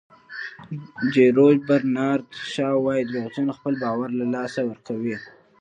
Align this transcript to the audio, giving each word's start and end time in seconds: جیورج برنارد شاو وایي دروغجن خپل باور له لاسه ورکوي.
جیورج 1.13 1.57
برنارد 1.67 2.27
شاو 2.53 2.77
وایي 2.85 3.03
دروغجن 3.11 3.47
خپل 3.57 3.73
باور 3.81 4.09
له 4.19 4.25
لاسه 4.33 4.61
ورکوي. 4.69 5.17